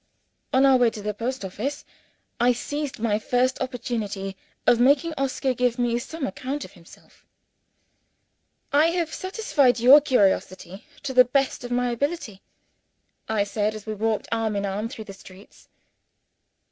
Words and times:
On 0.51 0.65
our 0.65 0.77
way 0.77 0.89
to 0.89 1.01
the 1.03 1.13
post 1.13 1.45
office, 1.45 1.85
I 2.39 2.53
seized 2.53 2.97
my 2.97 3.19
first 3.19 3.61
opportunity 3.61 4.35
of 4.65 4.79
making 4.79 5.13
Oscar 5.15 5.53
give 5.53 5.77
me 5.77 5.99
some 5.99 6.25
account 6.25 6.65
of 6.65 6.71
himself. 6.71 7.23
"I 8.73 8.87
have 8.87 9.13
satisfied 9.13 9.79
your 9.79 10.01
curiosity, 10.01 10.85
to 11.03 11.13
the 11.13 11.25
best 11.25 11.63
of 11.63 11.69
my 11.69 11.91
ability," 11.91 12.41
I 13.29 13.43
said, 13.43 13.75
as 13.75 13.85
we 13.85 13.93
walked 13.93 14.27
arm 14.31 14.55
in 14.55 14.65
arm 14.65 14.89
through 14.89 15.05
the 15.05 15.13
streets. 15.13 15.69